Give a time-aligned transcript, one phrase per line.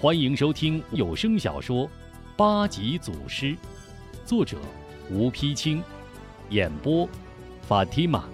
[0.00, 1.86] 欢迎收听有声小说
[2.36, 3.46] 《八级祖师》，
[4.26, 4.58] 作者
[5.10, 5.82] 吴丕清，
[6.50, 7.08] 演播
[7.62, 8.28] 法蒂玛。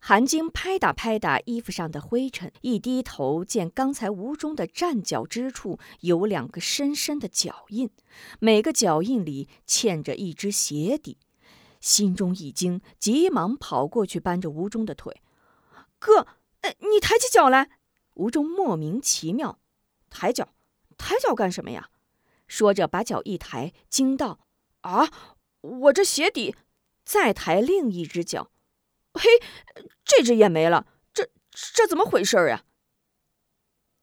[0.00, 7.88] 韩晶拍打拍打衣服上的灰尘，一低头见刚才吴中的站脚之处有两个深深的脚印，
[8.40, 11.16] 每个脚印里嵌着一只鞋底，
[11.84, 15.20] 心中一惊，急忙跑过去扳着吴中的腿
[16.00, 16.26] ：“哥，
[16.62, 17.68] 哎，你抬起脚来！”
[18.14, 19.60] 吴中莫名其妙
[20.08, 20.54] ：“抬脚？
[20.96, 21.90] 抬脚干什么呀？”
[22.48, 24.40] 说着把脚一抬，惊道
[24.80, 25.10] ：“啊，
[25.60, 26.56] 我这鞋底！”
[27.04, 28.50] 再抬另一只脚。
[29.12, 29.28] 嘿，
[30.06, 31.28] 这只也没了，这
[31.74, 32.64] 这怎么回事呀？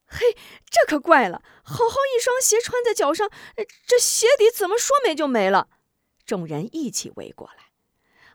[0.05, 0.37] 嘿，
[0.69, 3.27] 这可怪了，好好一双鞋穿在脚上，
[3.87, 5.67] 这鞋底怎么说没就没了？
[6.23, 7.60] 众人一起围过来，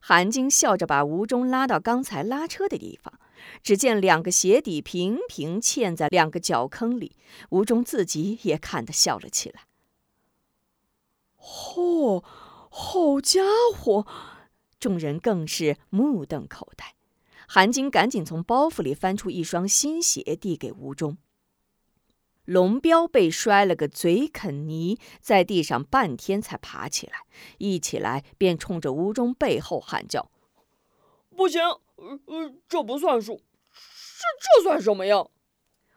[0.09, 3.19] 韩晶笑着把吴中拉到刚才拉车的地方，
[3.61, 7.17] 只见两个鞋底平平嵌在两个脚坑里，
[7.50, 9.62] 吴中自己也看得笑了起来。
[11.36, 12.22] 嚯，
[12.70, 13.42] 好家
[13.77, 14.06] 伙！
[14.78, 16.95] 众人更是目瞪口呆，
[17.48, 21.19] 韩晶赶紧从包袱里翻出一双新鞋，递给吴中。
[22.47, 27.25] 龙彪被摔了个嘴啃泥，在地上半天才爬起来，
[27.58, 30.30] 一起来便冲着吴忠背后喊叫
[31.36, 31.61] ：“不行，
[31.97, 35.27] 呃呃，这不算数，这这算什么呀？”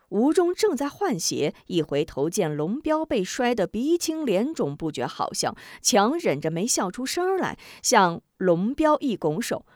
[0.10, 9.68] 吴忠正在换鞋，一回头见龙彪被摔得鼻青脸肿，不觉好笑，强忍着没笑出声来，向龙彪一拱手：“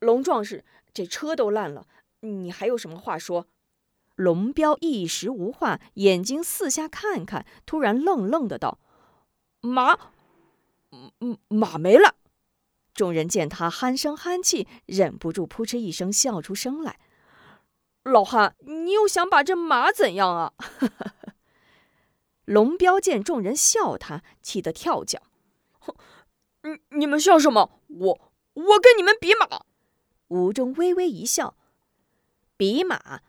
[0.00, 1.86] 龙壮士，这车都烂了，
[2.20, 3.46] 你还有什么话说？”
[4.14, 8.78] 龙彪一时无话，眼睛四下看看，突然愣愣的道
[9.60, 9.98] ：“马，
[11.20, 12.14] 嗯马没了。”
[12.94, 17.00] 众人见他憨声憨气，忍不住扑哧一声笑出声来。
[18.04, 20.52] 老汉，你又想把这马怎样啊？
[22.44, 25.22] 龙彪见众人笑他，气得跳脚。
[25.80, 25.94] 哼，
[26.62, 27.80] 你你们笑什么？
[27.88, 29.64] 我我跟你们比马。
[30.28, 31.56] 吴中微微一笑，
[32.56, 33.22] 比马，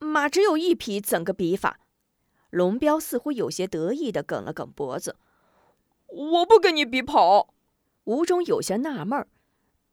[0.00, 1.78] 马只有一匹，怎个比法？
[2.50, 5.16] 龙彪似乎有些得意的梗了梗脖子。
[6.08, 7.54] 我不跟你比跑。
[8.04, 9.28] 吴中有些纳闷儿，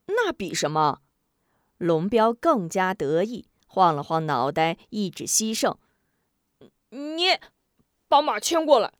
[0.07, 1.01] 那比什么？
[1.77, 3.47] 龙彪更加得意。
[3.67, 5.77] 晃了晃脑袋，一指西胜
[6.89, 7.37] ：“你
[8.07, 8.93] 把马牵过来。”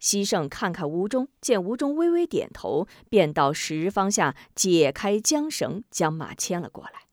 [0.00, 7.06] 西胜看看吴中，见吴中微微点头，便到石方下解开缰绳，将马牵了过来。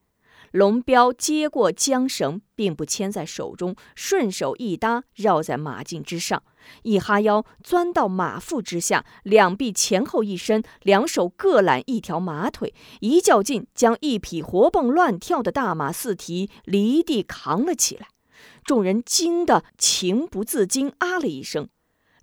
[0.52, 6.42] 龙彪接过缰绳，并不牵在手中，顺手一搭，绕在马颈之上，
[6.82, 18.08] 一哈腰钻到马腹之下，两臂前后一伸，两手各揽一条马腿，一较劲，将一匹活蹦乱跳的大马四蹄离地扛了起来。
[18.64, 21.68] 众人惊得情不自禁啊了一声。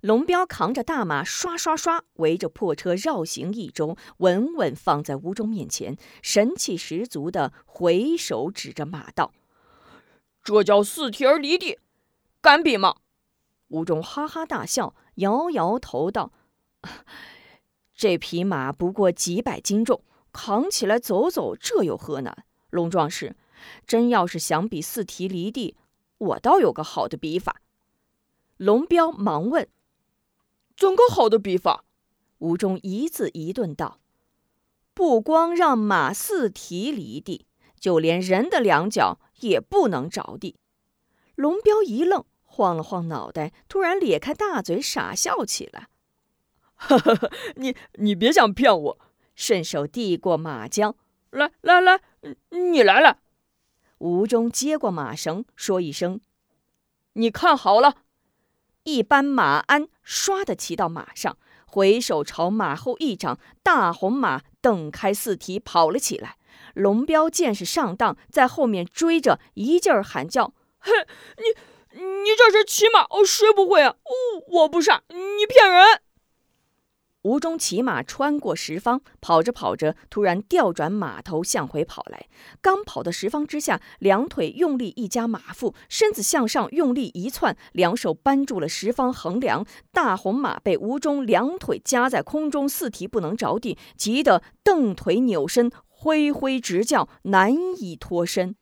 [0.06, 9.32] 龙彪扛着大马，刷刷刷围着破车绕行一周，稳稳放在吴中面前，神气十足的回手指着马道
[10.44, 11.80] ：“这叫四蹄儿离地，
[12.40, 12.98] 敢比吗？”
[13.66, 16.30] 吴中哈哈大笑，摇摇头道
[17.92, 22.44] ：“这匹马不过几百斤重，扛起来走走，这有何难？
[22.70, 23.34] 龙壮士，
[23.84, 25.76] 真要是想比四蹄离地，
[26.18, 27.60] 我倒有个好的比法。”
[28.58, 29.68] 龙彪忙问。
[30.76, 31.84] 怎个好的比法？
[32.38, 33.98] 吴中一字一顿道
[34.92, 37.46] ：“不光让马四蹄离地，
[37.80, 40.56] 就连人的两脚也不能着地。”
[41.34, 45.88] 龙彪一愣，晃了晃脑袋，突然咧开大嘴傻笑起来
[46.76, 48.98] ：“哈哈哈，你你别想骗我！”
[49.34, 50.94] 顺手递过马缰
[51.30, 52.00] ：“来来来，
[52.50, 53.20] 你来了。”
[53.98, 56.20] 吴中接过马绳，说一声
[57.14, 58.02] ：“你看好了。”
[58.86, 61.36] 一班马鞍唰的骑到马上，
[61.66, 66.36] 回手朝马后一掌，大红马蹬开四蹄跑了起来。
[66.72, 70.92] 龙彪见是上当，在后面追着，一劲儿喊叫：“嘿，
[71.38, 73.02] 你你这是骑马？
[73.02, 73.90] 哦，谁不会啊？
[74.04, 74.12] 哦，
[74.46, 76.02] 我不是，你骗人！”
[77.26, 82.28] 吴中骑马穿过十方，跑着跑着，突然调转马头向回跑来。
[82.60, 89.66] 刚跑到十方之下，两腿用力一夹马腹，身子向上用力一窜，两手扳住了十方横梁。
[89.90, 98.54] 大红马被吴中两腿夹在空中，四蹄不能着地，急得蹬腿扭身，挥挥直叫，难以脱身。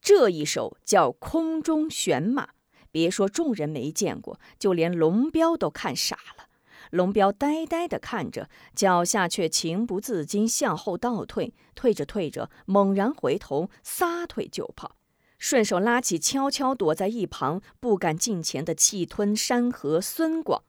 [0.00, 2.50] 这一手叫空中悬马，
[2.92, 6.45] 别说众人没见过，就连龙彪都看傻了。
[6.90, 14.96] 龙彪呆呆地看着，脚下却情不自禁向后倒退，退着退着，猛然回头，撒腿就跑，
[15.38, 20.62] 顺手拉起悄悄躲在一旁、不敢近前的气吞山河孙广。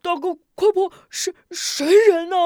[0.00, 0.92] 大哥，快跑！
[1.08, 2.36] 谁谁人呢？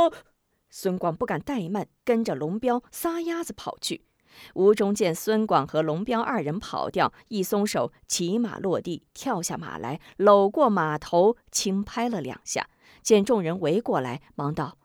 [0.69, 4.05] 孙广不敢怠慢，跟着龙彪撒丫子跑去。
[4.53, 12.69] 吴忠见孙广和龙彪二人跑掉，一松手，骑马落地，跳下马来，搂过马头，轻拍了两下。
[13.07, 14.79] 见众人围过来，忙道：“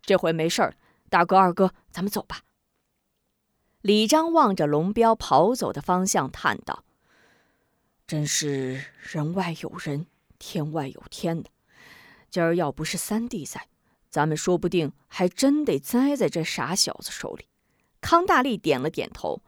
[0.00, 0.76] 这回没事儿，
[1.10, 2.42] 大哥二哥，咱们走吧。”
[3.82, 6.84] 李章望着龙彪跑走的方向，叹道
[8.06, 10.06] ：“真是人外有人，
[10.38, 11.50] 天外有天的。
[12.30, 13.66] 今儿要不是三弟在，
[14.08, 17.48] 咱们说不定还真得栽在这傻小子手里。”
[18.00, 19.42] 康大力点了点头：“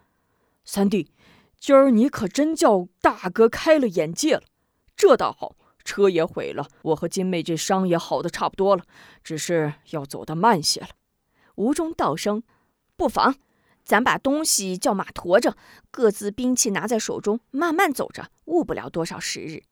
[0.66, 1.12] 三弟，
[1.60, 4.42] 今儿你可真叫大哥开了眼界了。
[4.96, 5.54] 这倒好，
[5.90, 8.84] 车也毁了，我和金妹这伤也好的差不多了，
[9.24, 10.88] 只是要走得慢些了。”
[11.56, 12.42] 吴中道声
[12.96, 13.34] ：“不妨，
[13.84, 15.56] 咱把东西叫马驮着，
[15.90, 19.64] 各自兵器拿在手中，慢慢走着，误不了多少时日。”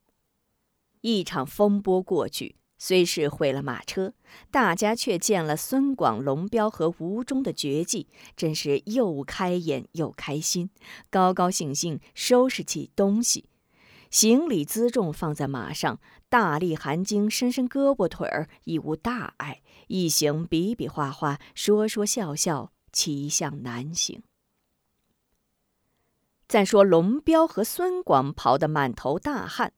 [1.03, 2.57] 一场风波过去。
[2.81, 4.13] 虽是毁了马车，
[4.53, 8.07] 大家却见了孙广、龙彪和吴忠的绝技，
[8.37, 10.71] 真是又开眼又开心，
[11.11, 13.47] 高高兴兴收拾起东西，
[14.11, 24.23] 行李辎重放在马上，大力含睛伸伸胳膊腿儿，亦无大碍，一行比比划划，说说笑笑，骑向南行。
[26.47, 29.73] 再说龙彪和孙广跑得满头大汗。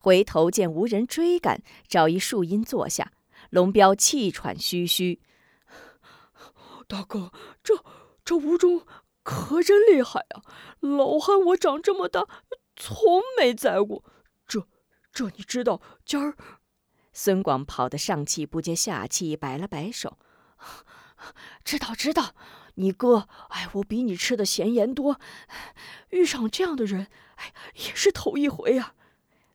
[0.00, 3.12] 回头见无人追赶，找一树荫坐下。
[3.50, 5.20] 龙彪气喘吁吁
[6.86, 7.32] ：“大哥，
[7.62, 7.84] 这
[8.24, 8.86] 这吴中
[9.22, 10.42] 可真厉害啊！
[10.80, 12.26] 老汉我长这么大，
[12.78, 14.02] 从没栽过。
[14.46, 14.66] 这
[15.12, 15.82] 这你知道？
[16.04, 16.34] 今儿……”
[17.12, 20.18] 孙广跑得上气不接下气，摆了摆手
[21.64, 22.34] ：“知道知道，
[22.76, 25.18] 你哥，哎，我比你吃的咸盐多。
[26.10, 28.94] 遇上这样的人，哎，也是头一回呀。”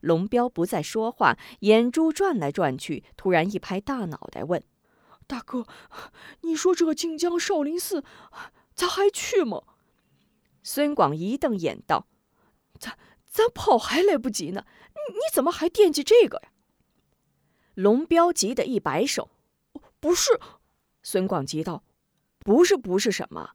[0.02, 4.62] 龙彪不再说话，眼珠转来转去，突然一拍大脑袋，问
[5.26, 5.66] ：“大哥，
[6.42, 8.04] 你说这个晋江少林寺，
[8.76, 9.64] 咱还去吗？”
[10.62, 12.08] 孙广一瞪眼道
[12.78, 12.98] ：“咱
[13.34, 14.64] 咱跑还来不及呢，
[14.94, 16.50] 你你怎么还惦记这个呀？”
[17.74, 19.32] 龙彪急得一摆手
[20.00, 20.40] ：“不是！”
[21.02, 21.84] 孙广急道
[22.38, 23.50] ：“不是不是什么？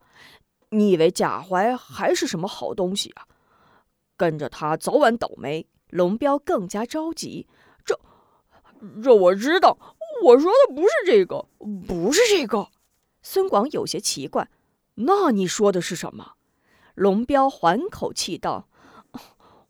[0.70, 3.28] 你以为贾怀还是什么好东西啊？
[4.16, 7.46] 跟着他早晚倒霉。”龙彪更加着急，
[7.82, 7.98] 这，
[9.02, 9.78] 这我知道。
[10.24, 11.46] 我说的不是这个，
[11.86, 12.68] 不是这个。
[13.22, 14.50] 孙广有些奇怪，
[14.96, 16.34] 那你说的是什么？
[16.94, 18.67] 龙彪缓口气道：“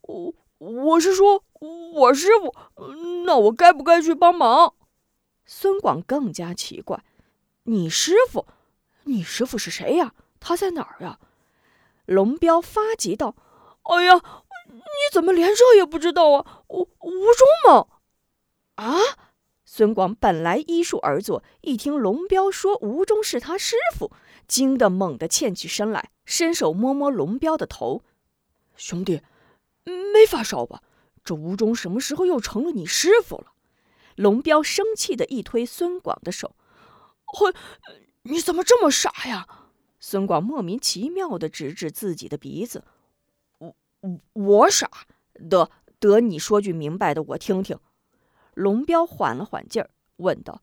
[0.08, 1.44] 我我是说，
[1.92, 2.54] 我师傅，
[3.24, 4.74] 那我该不该去帮忙？”
[5.46, 7.04] 孙广更加奇怪，
[7.64, 8.46] 你师傅，
[9.04, 10.14] 你师傅是谁呀？
[10.40, 11.18] 他在哪儿呀？
[12.06, 13.36] 龙彪发急道
[13.84, 14.20] ：“哎呀！”
[14.70, 14.82] 你
[15.12, 16.62] 怎么连这也不知道啊？
[16.68, 17.86] 吴吴中吗？
[18.74, 18.98] 啊！
[19.64, 24.12] 孙广本来依树而坐，一听龙彪说吴中是他师傅，
[24.46, 28.02] 惊得猛地欠起身来，伸手摸摸龙彪的头
[28.76, 29.22] ：“兄弟，
[29.88, 30.82] 没发烧吧？
[31.24, 33.52] 这吴中什么时候又成了你师傅了？”
[34.16, 36.56] 龙彪生气的一推孙广的手
[37.24, 37.52] ：“嘿，
[38.22, 39.46] 你怎么这么傻呀？”
[40.00, 42.84] 孙广莫名其妙的指指自己的鼻子。
[43.58, 43.74] 我
[44.32, 44.88] 我傻，
[45.50, 47.78] 得得，你说句明白的，我听听。
[48.54, 50.62] 龙彪缓了缓劲儿，问道：“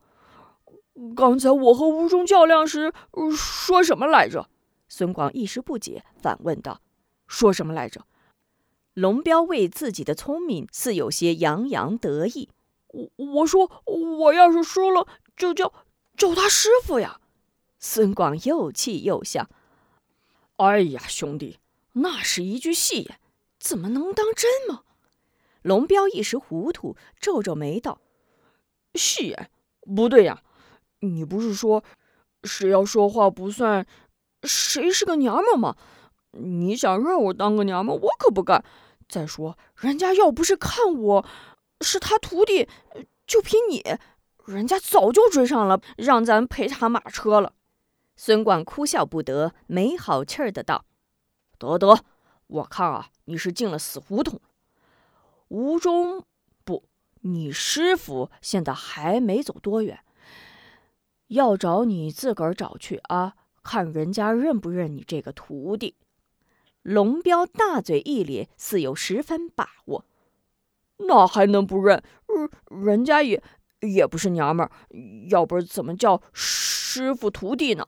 [1.16, 2.94] 刚才我和吴中较量时，
[3.38, 4.50] 说什么来着？”
[4.88, 6.82] 孙广一时不解，反问道
[7.28, 8.06] ：“说什么来着？”
[8.96, 12.50] 龙彪为自己的聪明，似有些洋洋得意。
[12.88, 15.74] 我我说，我要是输了，就叫
[16.16, 17.20] 叫他师傅呀。
[17.78, 19.50] 孙广又气又笑
[20.56, 21.60] ：“哎呀，兄弟，
[21.92, 23.20] 那是一句戏言。”
[23.60, 24.84] 怎么能当真吗？
[25.62, 28.00] 龙彪一时糊涂，皱皱眉道
[28.96, 29.52] ：“戏言
[29.94, 30.42] 不对呀！
[31.00, 31.84] 你不是说
[32.44, 33.86] 谁要说话不算，
[34.44, 35.76] 谁是个娘们吗？
[36.32, 38.64] 你想让我当个娘们，我可不干。
[39.08, 41.26] 再说，人家要不是看我
[41.82, 42.68] 是他徒弟，
[43.28, 43.84] 就凭你，
[44.46, 47.54] 人家早就追上了，让咱赔他马车了。”
[48.18, 50.86] 孙广哭笑不得，没好气儿的道
[51.60, 52.04] ：“得得。”
[52.48, 54.40] 我看啊，你是进了死胡同。
[55.48, 56.24] 吴中
[56.64, 56.84] 不，
[57.22, 60.00] 你师傅现在还没走多远，
[61.28, 63.34] 要找你自个儿找去啊，
[63.64, 65.96] 看人家认不认你这个徒弟。
[66.86, 70.06] 龙彪大嘴一咧，似有十分把握。
[70.98, 72.04] 那还能不认？
[72.70, 73.42] 人家也
[73.82, 74.72] 也不是娘们儿，
[75.28, 77.88] 要不怎么叫师傅徒弟呢？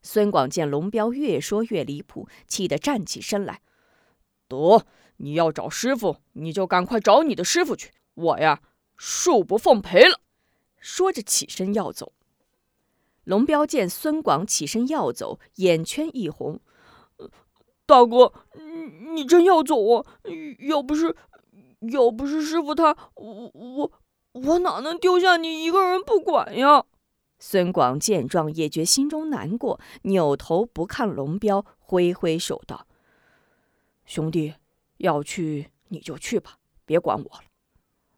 [0.00, 3.60] 孙广见龙彪越说越离谱，气得站起身来。
[4.48, 4.86] 得，
[5.18, 8.62] 你要找师傅，你就赶快找你的师傅去，我呀，
[8.96, 10.22] 恕不奉陪了。
[10.78, 12.14] 说着起身要走。
[13.24, 16.60] 龙彪见孙广起身要走，眼圈一红
[17.88, 20.04] ：“大哥，你你真要走啊？
[20.68, 21.16] 要不是，
[21.90, 23.90] 要不是师傅他，我我
[24.32, 26.84] 我哪能丢下你一个人不管呀？”
[27.40, 32.86] 孙广见状，也觉心中难过，扭头不看龙彪，挥挥手道
[34.04, 34.52] ：“兄弟，
[34.98, 37.44] 要去你就去吧，别管我了。”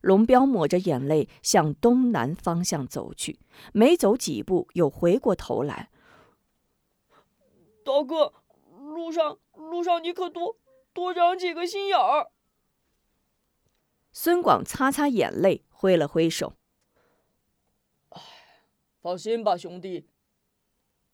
[0.02, 3.38] 龙彪抹着眼泪向东南方向走去，
[3.72, 5.90] 没走几步，又回过头来
[7.84, 8.32] ：“大哥，
[9.00, 10.58] 路上路上你可多
[10.92, 12.30] 多长几个心眼儿。”
[14.12, 16.52] 孙广擦擦眼泪，挥了挥手
[18.10, 18.20] ：“哎，
[19.00, 20.06] 放心吧，兄弟。”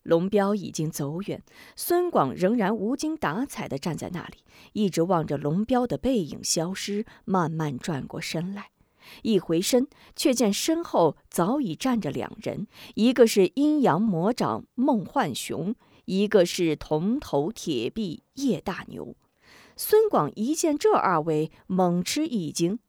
[0.03, 1.43] 龙彪已经走远，
[1.75, 8.71] 孙广仍然无精打采的站在那里，一直望着龙彪的背影消失，慢慢转过身来。
[9.21, 15.75] 一回身，却见身后早已站着两人，一个是阴阳魔掌孟焕雄，
[16.07, 19.15] 一个是铜头铁臂叶大牛。
[19.75, 22.79] 孙广一见这二位，猛吃一惊：“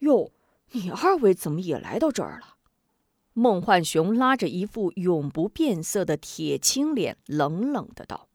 [0.00, 0.32] 哟，
[0.72, 2.56] 你二位怎么也来到这儿了？”
[3.34, 8.28] 孟焕雄拉着一副永不变色的铁青脸，冷冷的道：“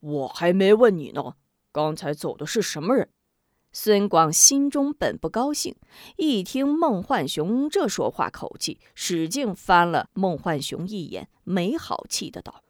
[0.00, 1.36] 我还没问你呢，
[1.70, 3.08] 刚才走的是什么人？”
[3.70, 5.76] 孙广心中本不高兴，
[6.16, 12.64] 一听孟焕雄这说话口气，使劲翻了孟焕雄一眼，没好气的道：“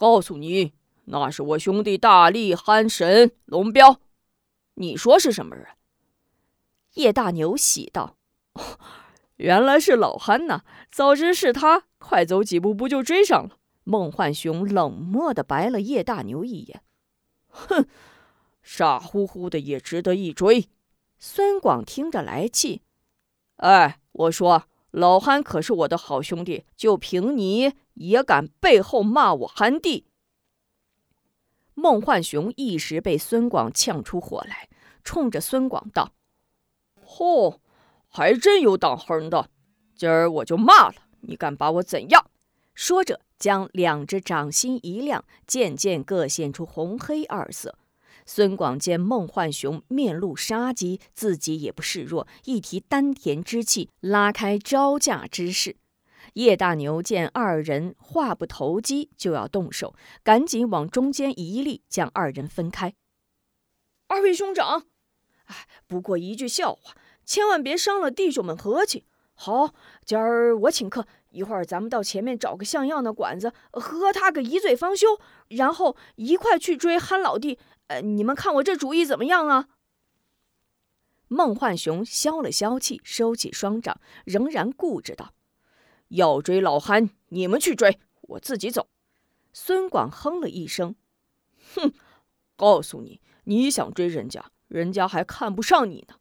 [0.00, 0.72] 告诉你，
[1.04, 4.00] 那是我兄弟大力憨神龙彪，
[4.76, 5.66] 你说是什么人？”
[6.96, 8.16] 叶大牛喜道
[9.36, 10.62] ：“原来是老憨呐！
[10.90, 16.82] 早知是他，快走几步不就追上了？”梦幻熊冷漠的白了叶大牛一眼，
[17.48, 17.86] 哼。
[18.62, 20.70] 傻乎乎的也值得一追。
[21.18, 22.80] 孙广听着来气，
[23.56, 30.06] 哎，我说老憨可是我的好兄弟，就凭你也敢背后骂我憨弟？
[31.74, 34.68] 孟焕雄一时被孙广呛出火来，
[35.04, 36.12] 冲着孙广道
[37.04, 37.58] ：“嚯，
[38.08, 39.50] 还真有当横的！
[39.94, 42.30] 今儿我就骂了，你敢把我怎样？”
[42.74, 47.76] 说着，将两只掌心一亮，渐渐各现出红黑二色。
[48.24, 55.76] 孙广见孟焕雄面露杀机，自己也不示弱，一提丹田之气，拉开招架之势。
[56.34, 62.94] 叶大牛见二人话不投机，就要动手，赶紧往中间一立，将二人分开。
[64.08, 64.86] 二位兄长，
[65.46, 66.94] 哎，不过一句笑话，
[67.24, 69.04] 千万别伤了弟兄们和气。
[69.34, 75.18] 好，今儿我请客，一会儿咱们到前面找个像样的馆子，喝他个一醉方休，
[75.48, 77.58] 然后一块去追憨老弟。
[77.86, 79.68] 呃，你们看我这主意怎么样啊？
[81.28, 85.32] 孟焕雄消了消气，收起双掌，仍然固执道
[86.10, 88.86] ：“要追老憨，你们去追，我自己走。”
[89.52, 90.94] 孙广哼了一声
[91.74, 91.92] ：“哼，
[92.54, 96.14] 告诉你，你想追人家，人家还看不上你呢。”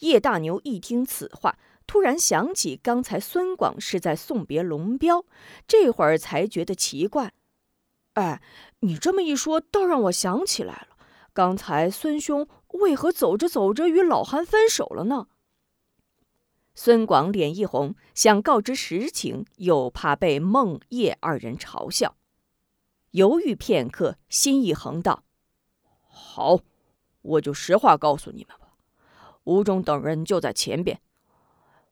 [0.00, 5.24] 叶大牛一听此话，突然想起刚才孙广是在送别龙彪，
[5.68, 7.34] 这会儿才觉得奇怪。
[8.14, 8.42] 哎，
[8.80, 10.96] 你这么一说，倒让我想起来了。
[11.32, 15.28] 刚才孙兄为何走着走着与老憨分手了呢？
[16.74, 22.16] 孙广脸一红，想告知实情，又怕被孟叶二人嘲笑，
[23.10, 25.24] 犹豫片刻，心一横道
[26.08, 26.60] ：“好，
[27.22, 28.74] 我就实话告诉你们吧。
[29.44, 31.00] 吴忠等人就在前边，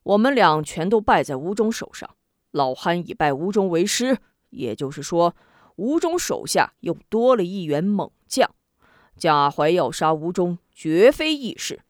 [0.02, 2.16] 我们俩全都败在吴忠手上。
[2.50, 4.18] 老憨已拜吴忠为师，
[4.50, 5.34] 也就是说。”
[5.78, 8.52] 吴忠手下又多了一员猛将，
[9.16, 11.82] 贾怀要杀吴忠，绝非易事。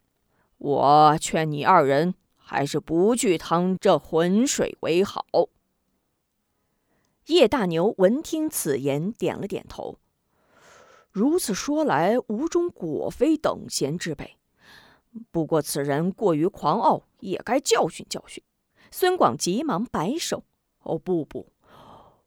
[0.58, 2.14] 我劝你二人
[2.50, 5.26] 还是不去趟这浑水为好。
[7.26, 9.98] 叶大牛闻听此言，点了点头。
[11.10, 14.38] 如此说来，吴中果非等闲之辈。
[15.30, 18.42] 不过此人过于狂傲，也该教训教训。
[18.90, 20.44] 孙广急忙摆手
[20.84, 21.52] ：“哦，不不。”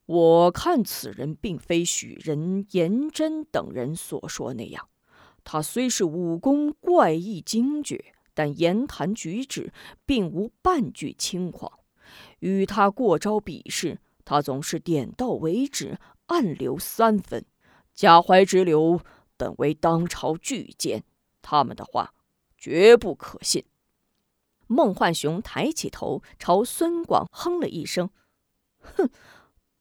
[0.06, 4.88] 我看此人并非许人、颜真等人所说那样。
[5.44, 9.74] 他虽是武功怪异精绝，但言谈举止
[10.06, 11.72] 并无半句轻狂。
[12.40, 15.98] 与他过招比试，他总是点到为止，
[16.28, 17.46] 暗留三分。
[17.94, 19.02] 贾怀之流
[19.38, 21.04] 本为当朝巨奸，
[21.42, 22.14] 他们的话
[22.58, 23.66] 绝不可信。
[24.68, 28.10] 孟焕雄抬起头，朝孙广哼了一声
[28.80, 29.10] ：“哼，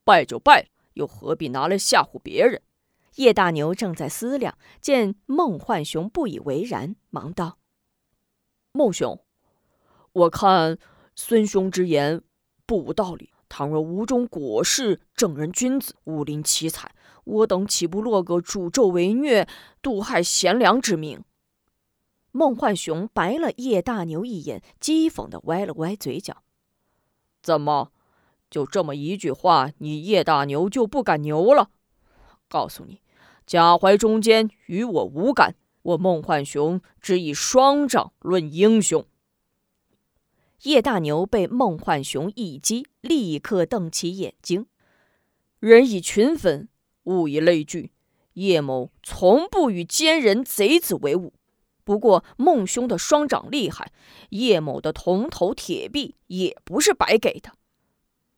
[0.02, 2.60] 败就败，又何必拿来吓唬别人？”
[3.14, 7.58] 叶大牛正在思量，见孟焕雄不以为然，忙道
[8.72, 9.18] ：“孟兄，
[10.12, 10.78] 我看
[11.16, 12.22] 孙兄之言
[12.66, 13.30] 不无道理。
[13.48, 19.48] 倘若吴中果是正人君子，武林奇才，我等岂不落个助纣为虐、
[19.82, 21.24] 妒害贤良之名？”
[22.30, 26.44] 孟焕雄白了叶大牛一眼，讥讽的歪了歪嘴角
[27.42, 27.90] ：“怎么，
[28.48, 31.70] 就这么一句话，你叶大牛就不敢牛了？”
[32.48, 33.02] 告诉你，
[33.44, 39.06] 贾怀中间与我无干，我孟焕雄只以双掌论英雄。
[40.62, 44.66] 叶大牛被孟焕雄一击，立刻瞪起眼睛。
[45.58, 46.68] 人以群分，
[47.04, 47.92] 物以类聚。
[48.34, 51.32] 叶某从不与奸人贼子为伍。
[51.82, 53.92] 不过孟兄的双掌厉害，
[54.30, 57.52] 叶某的铜头铁臂也不是白给的。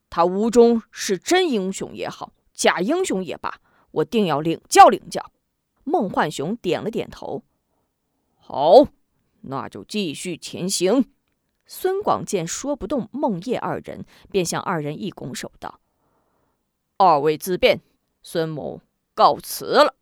[0.08, 3.60] 他吴中是真英雄也好，假英雄也罢。
[3.90, 5.32] 我定要领教领教。
[5.84, 7.42] 孟焕雄点了点头。
[8.36, 8.86] 好，
[9.42, 11.10] 那就继续前行。
[11.64, 15.80] 孙广见说不动孟叶二人，便向二人一拱手道
[16.98, 17.80] ：“二位自便，
[18.22, 18.80] 孙某
[19.14, 19.96] 告辞了。”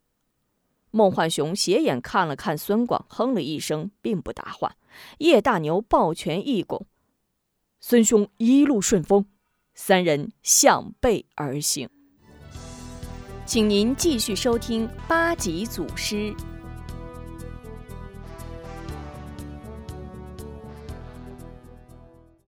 [0.90, 4.76] 孟焕雄斜眼看了看孙广，哼了一声，并不答话。
[5.18, 6.86] 叶大牛抱拳一拱
[7.78, 9.26] ：“孙兄一路顺风。”
[9.72, 11.88] 三人向背而行。
[13.50, 16.32] 请您继续收听八级祖师。